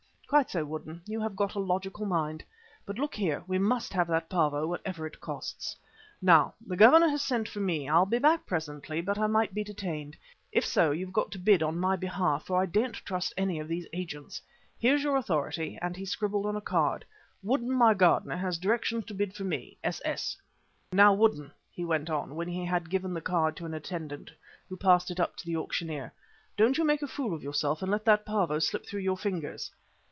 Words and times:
"Quite 0.31 0.49
so, 0.51 0.63
Woodden, 0.63 1.01
you 1.05 1.19
have 1.19 1.35
got 1.35 1.55
a 1.55 1.59
logical 1.59 2.05
mind. 2.05 2.41
But, 2.85 2.97
look 2.97 3.15
here, 3.15 3.43
we 3.47 3.57
must 3.59 3.91
have 3.91 4.07
that 4.07 4.29
'Pavo' 4.29 4.65
whatever 4.65 5.05
it 5.05 5.19
costs. 5.19 5.75
Now 6.21 6.53
the 6.65 6.77
Governor 6.77 7.09
has 7.09 7.21
sent 7.21 7.49
for 7.49 7.59
me. 7.59 7.89
I'll 7.89 8.05
be 8.05 8.17
back 8.17 8.45
presently, 8.45 9.01
but 9.01 9.17
I 9.19 9.27
might 9.27 9.53
be 9.53 9.65
detained. 9.65 10.15
If 10.53 10.65
so, 10.65 10.91
you've 10.91 11.11
got 11.11 11.31
to 11.33 11.37
bid 11.37 11.61
on 11.61 11.77
my 11.77 11.97
behalf, 11.97 12.45
for 12.45 12.61
I 12.61 12.65
daren't 12.65 12.95
trust 13.05 13.33
any 13.35 13.59
of 13.59 13.67
these 13.67 13.87
agents. 13.91 14.41
Here's 14.79 15.03
your 15.03 15.17
authority," 15.17 15.77
and 15.81 15.97
he 15.97 16.05
scribbled 16.05 16.45
on 16.45 16.55
a 16.55 16.61
card, 16.61 17.03
"Woodden, 17.43 17.73
my 17.73 17.93
gardener, 17.93 18.37
has 18.37 18.57
directions 18.57 19.03
to 19.07 19.13
bid 19.13 19.33
for 19.35 19.43
me. 19.43 19.75
S.S." 19.83 20.37
"Now, 20.93 21.13
Woodden," 21.13 21.51
he 21.69 21.83
went 21.83 22.09
on, 22.09 22.35
when 22.35 22.47
he 22.47 22.63
had 22.63 22.89
given 22.89 23.13
the 23.13 23.19
card 23.19 23.57
to 23.57 23.65
an 23.65 23.73
attendant 23.73 24.31
who 24.69 24.77
passed 24.77 25.11
it 25.11 25.19
up 25.19 25.35
to 25.35 25.45
the 25.45 25.57
auctioneer, 25.57 26.13
"don't 26.55 26.77
you 26.77 26.85
make 26.85 27.01
a 27.01 27.07
fool 27.07 27.33
of 27.33 27.43
yourself 27.43 27.81
and 27.81 27.91
let 27.91 28.05
that 28.05 28.25
'Pavo' 28.25 28.59
slip 28.59 28.85
through 28.85 29.01
your 29.01 29.17
fingers." 29.17 29.69